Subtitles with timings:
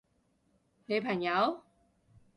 [0.87, 1.61] 你朋友？